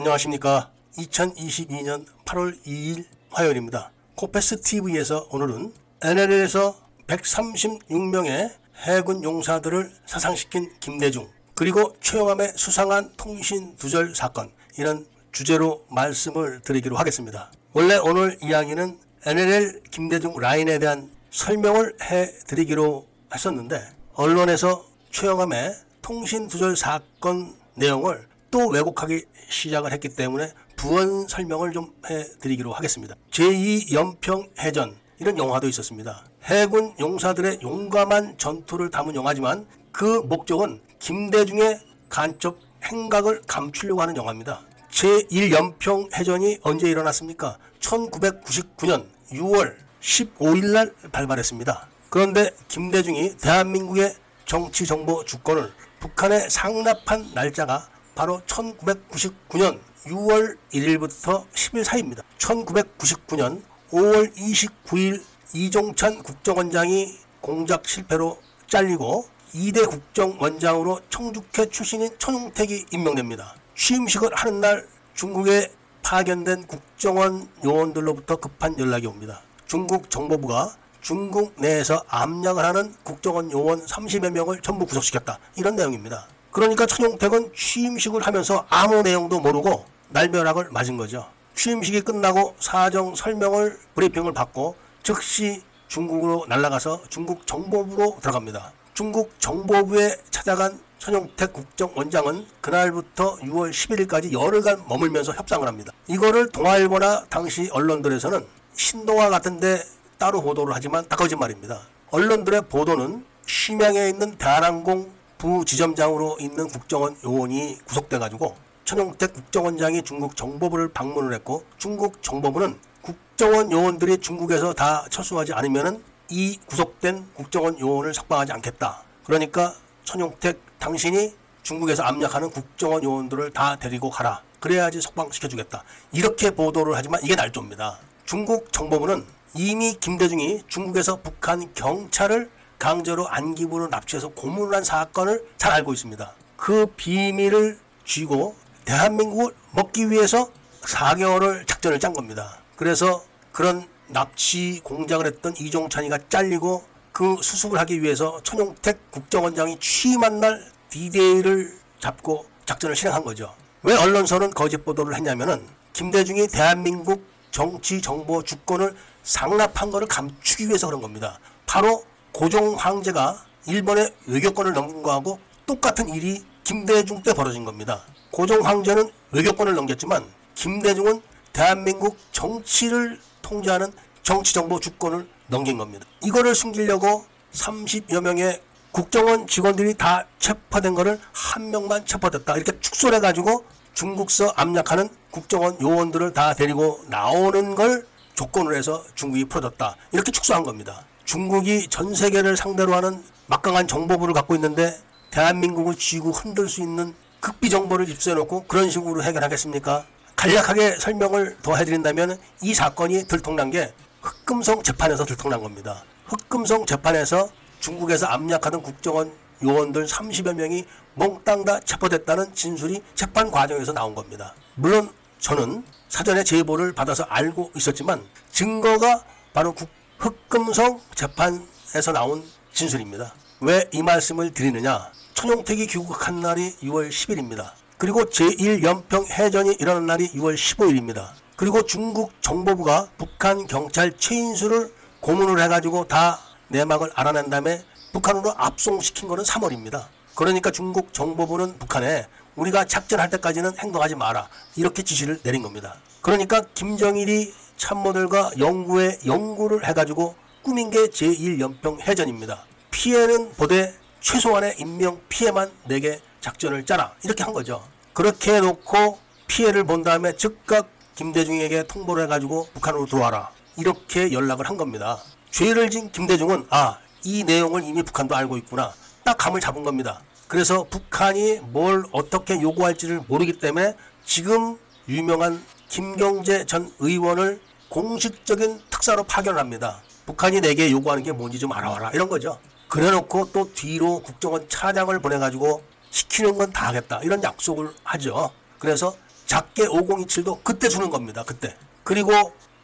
[0.00, 0.70] 안녕하십니까.
[0.96, 3.90] 2022년 8월 2일 화요일입니다.
[4.14, 6.74] 코페스 TV에서 오늘은 NLL에서
[7.06, 16.96] 136명의 해군 용사들을 사상시킨 김대중 그리고 최영암의 수상한 통신 두절 사건 이런 주제로 말씀을 드리기로
[16.96, 17.52] 하겠습니다.
[17.74, 23.82] 원래 오늘 이야기는 NLL 김대중 라인에 대한 설명을 해 드리기로 했었는데
[24.14, 32.72] 언론에서 최영암의 통신 두절 사건 내용을 또 왜곡하기 시작을 했기 때문에 부원 설명을 좀 해드리기로
[32.72, 33.14] 하겠습니다.
[33.30, 36.24] 제2연평해전 이런 영화도 있었습니다.
[36.44, 44.62] 해군 용사들의 용감한 전투를 담은 영화지만 그 목적은 김대중의 간첩 행각을 감추려고 하는 영화입니다.
[44.90, 47.58] 제1연평해전이 언제 일어났습니까?
[47.80, 51.88] 1999년 6월 15일 날 발발했습니다.
[52.08, 54.14] 그런데 김대중이 대한민국의
[54.46, 57.88] 정치 정보 주권을 북한에 상납한 날짜가
[58.20, 62.22] 바로 1999년 6월 1일부터 10일 사이입니다.
[62.36, 65.22] 1999년 5월 29일
[65.54, 68.36] 이종찬 국정원장이 공작 실패로
[68.66, 73.54] 잘리고 2대 국정원장으로 청주회 출신인 천용택이 임명됩니다.
[73.74, 75.72] 취임식을 하는 날 중국에
[76.02, 79.40] 파견된 국정원 요원들로부터 급한 연락이 옵니다.
[79.64, 85.38] 중국 정보부가 중국 내에서 압력을 하는 국정원 요원 30여 명을 전부 구속시켰다.
[85.56, 86.28] 이런 내용입니다.
[86.52, 91.28] 그러니까 천용택은 취임식을 하면서 아무 내용도 모르고 날벼락을 맞은 거죠.
[91.54, 98.72] 취임식이 끝나고 사정 설명을 브리핑을 받고 즉시 중국으로 날아가서 중국 정보부로 들어갑니다.
[98.94, 105.92] 중국 정보부에 찾아간 천용택 국정원장은 그날부터 6월 11일까지 열흘간 머물면서 협상을 합니다.
[106.06, 109.82] 이거를 동아일보나 당시 언론들에서는 신동아 같은데
[110.18, 111.80] 따로 보도를 하지만 다 거짓말입니다.
[112.10, 120.92] 언론들의 보도는 심양에 있는 대한항공 부지점장으로 있는 국정원 요원이 구속돼 가지고 천용택 국정원장이 중국 정보부를
[120.92, 128.52] 방문을 했고 중국 정보부는 국정원 요원들이 중국에서 다 철수하지 않으면은 이 구속된 국정원 요원을 석방하지
[128.52, 129.02] 않겠다.
[129.24, 134.42] 그러니까 천용택 당신이 중국에서 압력하는 국정원 요원들을 다 데리고 가라.
[134.60, 135.82] 그래야지 석방시켜주겠다.
[136.12, 137.98] 이렇게 보도를 하지만 이게 날조입니다.
[138.26, 145.92] 중국 정보부는 이미 김대중이 중국에서 북한 경찰을 강제로 안기부로 납치해서 고문을 한 사건을 잘 알고
[145.92, 146.32] 있습니다.
[146.56, 152.58] 그 비밀을 쥐고 대한민국을 먹기 위해서 4개월을 작전을 짠 겁니다.
[152.76, 156.82] 그래서 그런 납치 공작을 했던 이종찬이가 잘리고
[157.12, 163.54] 그 수습을 하기 위해서 천용택 국정원장이 취임한 날 D-Day를 잡고 작전을 실행한 거죠.
[163.82, 171.02] 왜 언론사는 거짓 보도를 했냐면은 김대중이 대한민국 정치 정보 주권을 상납한 것을 감추기 위해서 그런
[171.02, 171.38] 겁니다.
[171.66, 178.02] 바로 고종 황제가 일본의 외교권을 넘긴 거하고 똑같은 일이 김대중 때 벌어진 겁니다.
[178.30, 180.24] 고종 황제는 외교권을 넘겼지만
[180.54, 183.92] 김대중은 대한민국 정치를 통제하는
[184.22, 186.06] 정치정보 주권을 넘긴 겁니다.
[186.22, 188.60] 이거를 숨기려고 30여 명의
[188.92, 192.56] 국정원 직원들이 다 체포된 거를 한 명만 체포됐다.
[192.56, 193.64] 이렇게 축소를 해가지고
[193.94, 199.96] 중국서 압력하는 국정원 요원들을 다 데리고 나오는 걸 조건으로 해서 중국이 풀어줬다.
[200.12, 201.04] 이렇게 축소한 겁니다.
[201.30, 204.98] 중국이 전 세계를 상대로 하는 막강한 정보부를 갖고 있는데
[205.30, 210.04] 대한민국을 쥐고 흔들 수 있는 극비 정보를 입수해놓고 그런 식으로 해결하겠습니까?
[210.34, 216.02] 간략하게 설명을 더 해드린다면 이 사건이 들통난 게 흑금성 재판에서 들통난 겁니다.
[216.26, 217.48] 흑금성 재판에서
[217.78, 219.30] 중국에서 압력하던 국정원
[219.62, 224.52] 요원들 30여 명이 몽땅 다 체포됐다는 진술이 재판 과정에서 나온 겁니다.
[224.74, 225.08] 물론
[225.38, 228.20] 저는 사전에 제보를 받아서 알고 있었지만
[228.50, 229.88] 증거가 바로 국,
[230.20, 232.44] 흑금성 재판에서 나온
[232.74, 233.32] 진술입니다.
[233.62, 235.10] 왜 이 말씀을 드리느냐?
[235.34, 237.72] 천용택이 귀국한 날이 6월 10일입니다.
[237.96, 241.30] 그리고 제1연평 해전이 일어난 날이 6월 15일입니다.
[241.56, 246.38] 그리고 중국 정보부가 북한 경찰 최인수를 고문을 해가지고 다
[246.68, 247.82] 내막을 알아낸 다음에
[248.12, 250.06] 북한으로 압송시킨 거는 3월입니다.
[250.34, 252.26] 그러니까 중국 정보부는 북한에
[252.56, 255.96] 우리가 작전할 때까지는 행동하지 마라 이렇게 지시를 내린 겁니다.
[256.20, 262.64] 그러니까 김정일이 참모들과 연구에 연구를 해가지고 꾸민 게 제1연평 해전입니다.
[262.90, 267.82] 피해는 보되 최소한의 인명 피해만 내게 작전을 짜라 이렇게 한 거죠.
[268.12, 275.18] 그렇게 해놓고 피해를 본 다음에 즉각 김대중에게 통보를 해가지고 북한으로 들어와라 이렇게 연락을 한 겁니다.
[275.50, 278.92] 죄를 진 김대중은 아 이 내용을 이미 북한도 알고 있구나
[279.24, 280.22] 딱 감을 잡은 겁니다.
[280.48, 283.94] 그래서 북한이 뭘 어떻게 요구할지를 모르기 때문에
[284.24, 284.78] 지금
[285.08, 287.60] 유명한 김경재 전 의원을
[287.90, 290.00] 공식적인 특사로 파견합니다.
[290.24, 292.58] 북한이 내게 요구하는 게 뭔지 좀 알아와라 이런 거죠.
[292.88, 298.52] 그래놓고 또 뒤로 국정원 차장을 보내가지고 시키는 건 다 하겠다 이런 약속을 하죠.
[298.78, 299.14] 그래서
[299.46, 301.42] 작게 5027도 그때 주는 겁니다.
[301.44, 301.76] 그때.
[302.04, 302.32] 그리고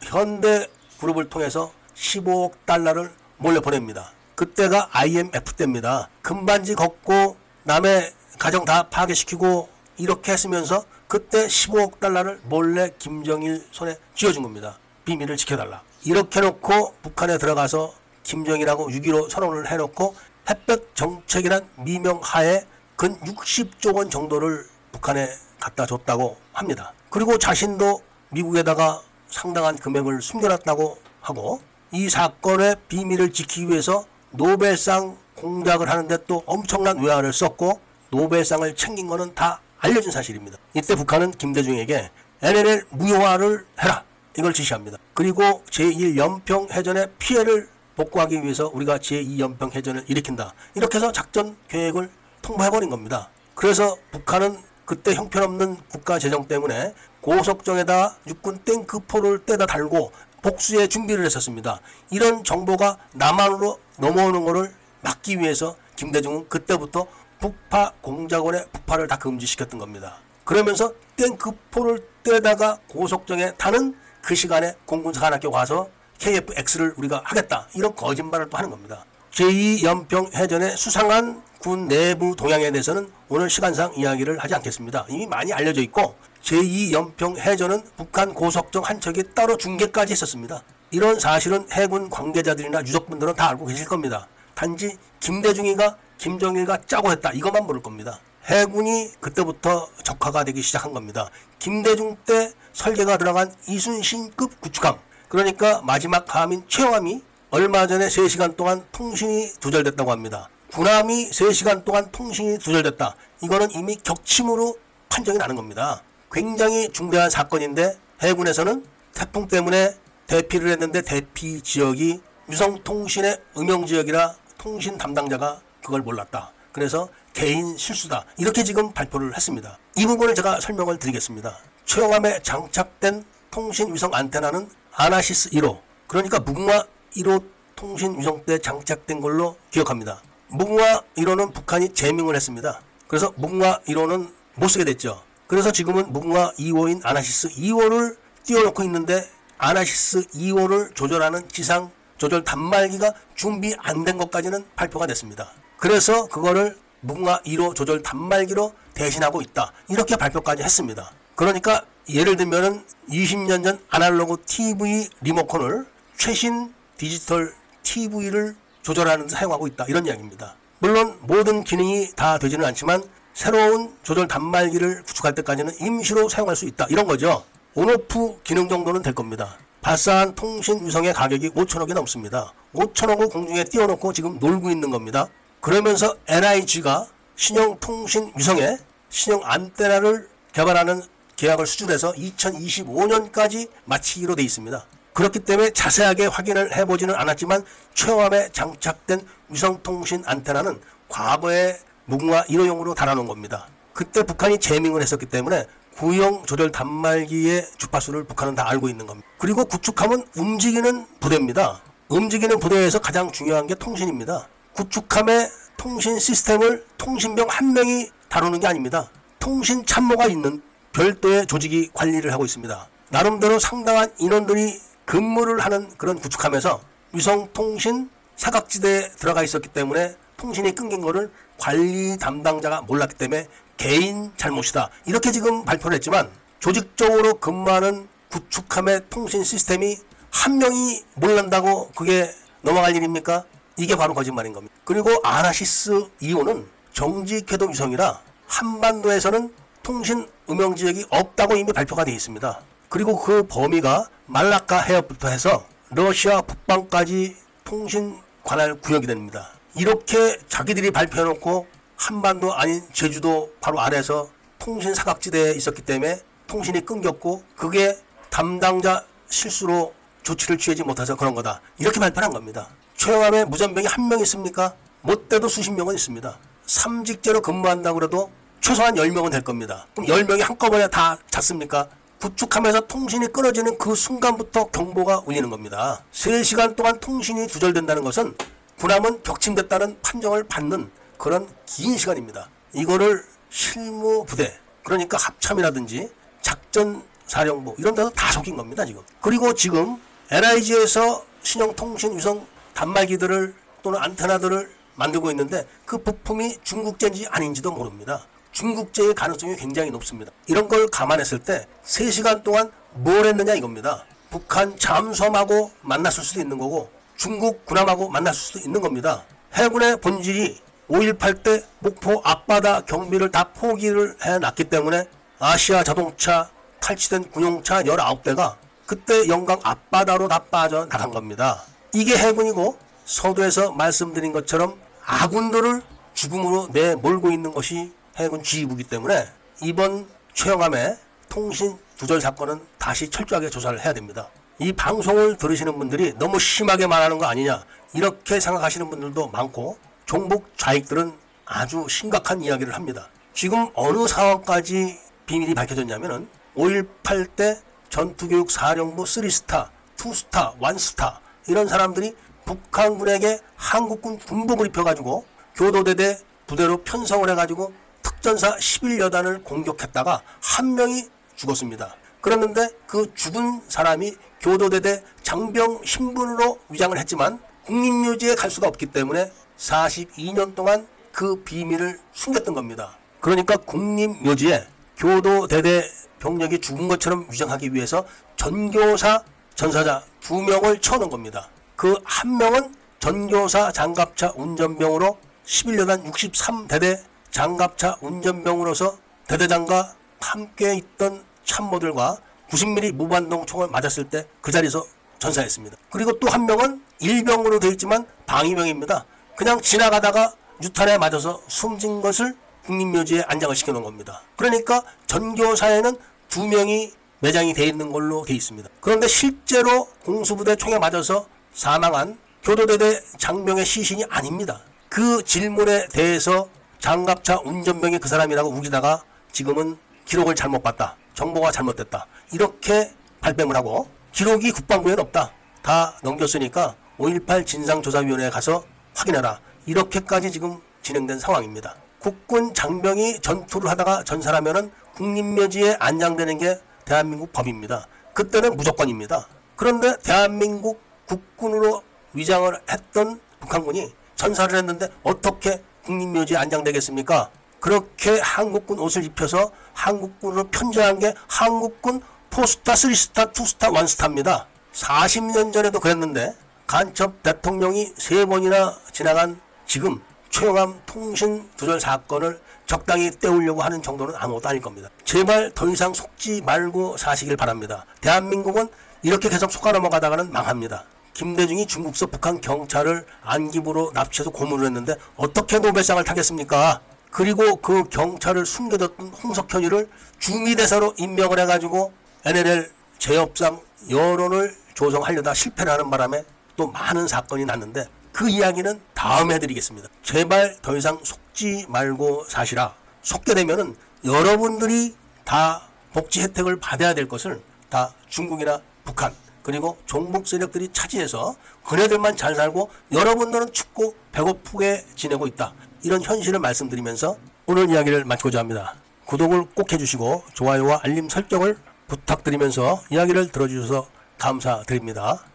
[0.03, 0.67] 현대
[0.99, 4.11] 그룹을 통해서 15억 달러를 몰래 보냅니다.
[4.35, 6.09] 그때가 IMF 때입니다.
[6.21, 14.43] 금반지 걷고 남의 가정 다 파괴시키고 이렇게 했으면서 그때 15억 달러를 몰래 김정일 손에 쥐어준
[14.43, 14.77] 겁니다.
[15.07, 15.81] 비밀을 지켜달라.
[16.03, 17.93] 이렇게 놓고 북한에 들어가서
[18.23, 20.13] 김정일하고 6.15 선언을 해놓고
[20.49, 22.65] 햇볕 정책이란 미명하에
[22.97, 25.29] 근 60조 원 정도를 북한에
[25.61, 26.93] 갖다 줬다고 합니다.
[27.09, 28.01] 그리고 자신도
[28.31, 31.61] 미국에다가 상당한 금액을 숨겨놨다고 하고
[31.91, 37.79] 이 사건의 비밀을 지키기 위해서 노벨상 공작을 하는데 또 엄청난 외화를 썼고
[38.09, 40.57] 노벨상을 챙긴 거는 다 알려진 사실입니다.
[40.73, 42.11] 이때 북한은 김대중에게
[42.41, 44.03] NLL 무효화를 해라
[44.37, 44.97] 이걸 지시합니다.
[45.15, 50.53] 그리고 제1연평 해전의 피해를 복구하기 위해서 우리가 제2연평 해전을 일으킨다.
[50.75, 52.09] 이렇게 해서 작전 계획을
[52.43, 53.31] 통보해버린 겁니다.
[53.55, 60.11] 그래서 북한은 그때 형편없는 국가 재정 때문에 고속정에다 육군 탱크포를 떼다 달고
[60.43, 61.81] 복수의 준비를 했었습니다.
[62.11, 67.07] 이런 정보가 남한으로 넘어오는 것을 막기 위해서 김대중은 그때부터
[67.39, 70.19] 북파 공작원의 북파를 다 금지시켰던 겁니다.
[70.43, 73.95] 그러면서 탱크포를 떼다가 고속정에 타는
[74.27, 75.87] 그 시간에 공군사관학교 가서
[76.19, 77.65] KFX를 우리가 하겠다.
[77.73, 79.05] 이런 거짓말을 또 하는 겁니다.
[79.31, 85.05] 제2연평 해전의 수상한 군 내부 동향에 대해서는 오늘 시간상 이야기를 하지 않겠습니다.
[85.07, 90.61] 이미 많이 알려져 있고 제2연평 해전은 북한 고속정 한 척이 따로 중계까지 했었습니다.
[90.91, 94.27] 이런 사실은 해군 관계자들이나 유족분들은 다 알고 계실 겁니다.
[94.55, 98.19] 단지 김대중이가 김정일과 짜고 했다 이것만 모를 겁니다.
[98.47, 101.29] 해군이 그때부터 적화가 되기 시작한 겁니다.
[101.59, 104.97] 김대중 때 설계가 들어간 이순신급 구축함
[105.27, 110.49] 그러니까 마지막 함인 최영함이 얼마 전에 3시간 동안 통신이 두절됐다고 합니다.
[110.71, 113.15] 군함이 3시간 동안 통신이 두절됐다.
[113.43, 114.77] 이거는 이미 격침으로
[115.09, 116.03] 판정이 나는 겁니다.
[116.31, 119.95] 굉장히 중대한 사건인데 해군에서는 태풍 때문에
[120.27, 126.51] 대피를 했는데 대피 지역이 유성통신의 음영 지역이라 통신 담당자가 그걸 몰랐다.
[126.71, 128.25] 그래서 개인 실수다.
[128.37, 129.77] 이렇게 지금 발표를 했습니다.
[129.95, 131.55] 이 부분을 제가 설명을 드리겠습니다.
[131.85, 136.87] 최영함에 장착된 통신 위성 안테나는 아나시스 1호 그러니까 무궁화
[137.17, 137.43] 1호
[137.75, 140.19] 통신 위성 때 장착된 걸로 기억합니다.
[140.47, 142.81] 무궁화 1호는 북한이 제명을 했습니다.
[143.07, 145.21] 그래서 무궁화 1호는 못 쓰게 됐죠.
[145.45, 149.23] 그래서 지금은 무궁화 2호인 아나시스 2호를 띄워놓고 있는데
[149.59, 155.51] 아나시스 2호를 조절하는 지상 조절 단말기가 준비 안 된 것까지는 발표가 됐습니다.
[155.77, 156.75] 그래서 그거를
[157.07, 159.71] 무궁화 1호 조절 단말기로 대신하고 있다.
[159.89, 161.11] 이렇게 발표까지 했습니다.
[161.35, 165.85] 그러니까 예를 들면은 20년 전 아날로그 TV 리모컨을
[166.17, 169.85] 최신 디지털 TV를 조절하는 데 사용하고 있다.
[169.87, 170.55] 이런 이야기입니다.
[170.79, 176.87] 물론 모든 기능이 다 되지는 않지만 새로운 조절 단말기를 구축할 때까지는 임시로 사용할 수 있다.
[176.89, 177.43] 이런 거죠.
[177.75, 179.57] 온오프 기능 정도는 될 겁니다.
[179.81, 182.51] 발사한 통신 위성의 가격이 5천억이 넘습니다.
[182.73, 185.29] 5천억을 공중에 띄워놓고 지금 놀고 있는 겁니다.
[185.67, 188.77] 그러면서 NIG가 신형 통신 위성에
[189.09, 191.03] 신형 안테나를 개발하는
[191.35, 194.85] 계약을 수주해서 2025년까지 마치기로 돼 있습니다.
[195.11, 200.79] 그렇기 때문에 자세하게 확인을 해보지는 않았지만 최호함에 장착된 위성통신 안테나는
[201.09, 203.67] 과거에 무궁화 1호용으로 달아놓은 겁니다.
[203.91, 205.65] 그때 북한이 제밍을 했었기 때문에
[205.97, 209.27] 구형 조절 단말기의 주파수를 북한은 다 알고 있는 겁니다.
[209.37, 211.81] 그리고 구축함은 움직이는 부대입니다.
[212.07, 214.47] 움직이는 부대에서 가장 중요한 게 통신입니다.
[214.77, 219.09] 구축함의 통신 시스템을 통신병 한 명이 다루는 게 아닙니다.
[219.39, 220.61] 통신 참모가 있는
[220.93, 222.87] 별도의 조직이 관리를 하고 있습니다.
[223.09, 226.79] 나름대로 상당한 인원들이 근무를 하는 그런 구축함에서
[227.13, 234.91] 위성통신 사각지대에 들어가 있었기 때문에 통신이 끊긴 거를 관리 담당자가 몰랐기 때문에 개인 잘못이다.
[235.07, 236.29] 이렇게 지금 발표를 했지만
[236.59, 239.97] 조직적으로 근무하는 구축함의 통신 시스템이
[240.29, 242.29] 한 명이 몰란다고 그게
[242.61, 243.43] 넘어갈 일입니까?
[243.77, 244.75] 이게 바로 거짓말인 겁니다.
[244.83, 249.53] 그리고 아나시스 2호는 정지 궤도 위성이라 한반도에서는
[249.83, 252.59] 통신 음영 지역이 없다고 이미 발표가 되어 있습니다.
[252.89, 259.51] 그리고 그 범위가 말라카 해협부터 해서 러시아 북방까지 통신 관할 구역이 됩니다.
[259.75, 267.97] 이렇게 자기들이 발표해놓고 한반도 아닌 제주도 바로 아래서 통신 사각지대에 있었기 때문에 통신이 끊겼고 그게
[268.29, 269.93] 담당자 실수로
[270.23, 271.61] 조치를 취하지 못해서 그런 거다.
[271.77, 272.67] 이렇게 발표한 겁니다.
[272.97, 274.73] 최영암에 무전병이 한 명 있습니까?
[275.01, 276.37] 못 돼도 수십 명은 있습니다.
[276.65, 279.85] 삼직제로 근무한다고 그래도 최소한 10명은 될 겁니다.
[279.95, 281.87] 그럼 10명이 한꺼번에 다 잤습니까?
[282.19, 286.03] 구축하면서 통신이 끊어지는 그 순간부터 경보가 울리는 겁니다.
[286.11, 288.35] 3시간 동안 통신이 두절된다는 것은
[288.79, 292.49] 군함은 격침됐다는 판정을 받는 그런 긴 시간입니다.
[292.73, 296.09] 이거를 실무 부대, 그러니까 합참이라든지
[296.41, 299.01] 작전 사령부 이런 데서 다 속인 겁니다 지금.
[299.21, 300.01] 그리고 지금
[300.31, 302.45] LIG에서 신형통신 위성
[302.77, 308.21] 단말기들을 또는 안테나들을 만들고 있는데 그 부품이 중국제인지 아닌지도 모릅니다.
[308.51, 310.31] 중국제의 가능성이 굉장히 높습니다.
[310.47, 314.03] 이런 걸 감안했을 때 3시간 동안 뭘 했느냐 이겁니다.
[314.29, 319.23] 북한 잠수함하고 만났을 수도 있는 거고 중국 군함하고 만났을 수도 있는 겁니다.
[319.53, 325.07] 해군의 본질이 5.18 때 목포 앞바다 경비를 다 포기를 해놨기 때문에
[325.39, 328.55] 아시아 자동차 탈취된 군용차 19대가
[328.85, 331.63] 그때 영광 앞바다로 다 빠져나간 겁니다.
[331.93, 335.81] 이게 해군이고 서두에서 말씀드린 것처럼 아군들을
[336.13, 339.27] 죽음으로 내몰고 있는 것이 해군 지휘부기 때문에
[339.61, 340.97] 이번 최영함의
[341.29, 344.29] 통신 두절 사건은 다시 철저하게 조사를 해야 됩니다.
[344.59, 347.63] 이 방송을 들으시는 분들이 너무 심하게 말하는 거 아니냐
[347.93, 351.13] 이렇게 생각하시는 분들도 많고 종북 좌익들은
[351.45, 353.07] 아주 심각한 이야기를 합니다.
[353.33, 363.39] 지금 어느 상황까지 비밀이 밝혀졌냐면은 5.18 때 전투교육 사령부 3스타, 2스타, 1스타 이런 사람들이 북한군에게
[363.55, 365.25] 한국군 군복을 입혀가지고
[365.55, 371.95] 교도대대 부대로 편성을 해가지고 특전사 11여단을 공격했다가 한 명이 죽었습니다.
[372.21, 380.55] 그랬는데 그 죽은 사람이 교도대대 장병 신분으로 위장을 했지만 국립묘지에 갈 수가 없기 때문에 42년
[380.55, 382.97] 동안 그 비밀을 숨겼던 겁니다.
[383.19, 385.83] 그러니까 국립묘지에 교도대대
[386.19, 389.23] 병력이 죽은 것처럼 위장하기 위해서 전교사
[389.61, 391.49] 전사자 두 명을 쳐놓은 겁니다.
[391.75, 398.97] 그 한 명은 전교사 장갑차 운전병으로 11여단 63대대 장갑차 운전병으로서
[399.27, 402.17] 대대장과 함께 있던 참모들과
[402.49, 404.85] 90mm 무반동 총을 맞았을 때 그 자리에서
[405.19, 405.75] 전사했습니다.
[405.89, 409.05] 그리고 또 한 명은 일병으로 되어 있지만 방위병입니다.
[409.35, 412.35] 그냥 지나가다가 유탄에 맞아서 숨진 것을
[412.65, 414.21] 국립묘지에 안장을 시켜놓은 겁니다.
[414.35, 415.97] 그러니까 전교사에는
[416.29, 418.69] 두 명이 매장이 되어 있는 걸로 되어 있습니다.
[418.79, 424.61] 그런데 실제로 공수부대 총에 맞아서 사망한 교도대대 장병의 시신이 아닙니다.
[424.89, 430.95] 그 질문에 대해서 장갑차 운전병이 그 사람이라고 우기다가 지금은 기록을 잘못 봤다.
[431.15, 432.05] 정보가 잘못됐다.
[432.31, 435.33] 이렇게 발뺌을 하고 기록이 국방부에는 없다.
[435.63, 438.63] 다 넘겼으니까 5.18 진상조사위원회에 가서
[438.95, 439.39] 확인해라.
[439.65, 441.75] 이렇게까지 지금 진행된 상황입니다.
[441.99, 447.85] 국군 장병이 전투를 하다가 전사하면은 국립묘지에 안장되는 게 대한민국 법입니다.
[448.13, 449.27] 그때는 무조건입니다.
[449.57, 457.29] 그런데 대한민국 국군으로 위장을 했던 북한군이 전사를 했는데 어떻게 국립묘지에 안장되겠습니까?
[457.59, 464.47] 그렇게 한국군 옷을 입혀서 한국군으로 편제한 게 한국군 포스타, 쓰리스타, 투스타, 원스타입니다.
[464.73, 473.63] 40년 전에도 그랬는데 간첩 대통령이 세 번이나 지나간 지금 최영암 통신 두절 사건을 적당히 때우려고
[473.63, 474.89] 하는 정도는 아무것도 아닐 겁니다.
[475.05, 477.85] 제발 더 이상 속지 말고 사시길 바랍니다.
[478.01, 478.67] 대한민국은
[479.01, 480.83] 이렇게 계속 속아 넘어가다가는 망합니다.
[481.13, 486.81] 김대중이 중국서 북한 경찰을 안기부로 납치해서 고문을 했는데 어떻게 노벨상을 타겠습니까?
[487.09, 491.93] 그리고 그 경찰을 숨겨뒀던 홍석현이를 중위대사로 임명을 해가지고
[492.25, 492.69] NLL
[492.99, 496.23] 제협상 여론을 조성하려다 실패를 하는 바람에
[496.57, 499.89] 또 많은 사건이 났는데 그 이야기는 다음에 해드리겠습니다.
[500.03, 500.99] 제발 더 이상
[501.37, 502.73] 속지 말고 사시라.
[503.03, 505.61] 속게 되면은 여러분들이 다
[505.93, 509.13] 복지 혜택을 받아야 될 것을 다 중국이나 북한
[509.43, 515.53] 그리고 종북 세력들이 차지해서 그네들만 잘 살고 여러분들은 춥고 배고프게 지내고 있다.
[515.83, 518.75] 이런 현실을 말씀드리면서 오늘 이야기를 마치고자 합니다.
[519.05, 525.23] 구독을 꼭 해주시고 좋아요와 알림 설정을 부탁드리면서 이야기를 들어주셔서 감사드립니다.